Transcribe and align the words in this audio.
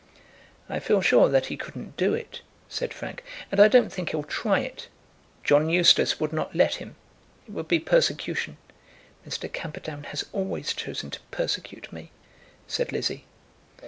"I 0.67 0.79
feel 0.79 0.99
sure 1.01 1.29
that 1.29 1.45
he 1.45 1.55
couldn't 1.57 1.95
do 1.95 2.15
it," 2.15 2.41
said 2.67 2.91
Frank, 2.91 3.23
"and 3.51 3.59
I 3.61 3.67
don't 3.67 3.93
think 3.93 4.09
he'll 4.09 4.23
try 4.23 4.61
it. 4.61 4.87
John 5.43 5.69
Eustace 5.69 6.19
would 6.19 6.33
not 6.33 6.55
let 6.55 6.77
him. 6.77 6.95
It 7.47 7.51
would 7.51 7.67
be 7.67 7.77
persecution." 7.77 8.57
"Mr. 9.29 9.53
Camperdown 9.53 10.05
has 10.05 10.25
always 10.33 10.73
chosen 10.73 11.11
to 11.11 11.19
persecute 11.29 11.93
me," 11.93 12.09
said 12.65 12.91
Lizzie. 12.91 13.25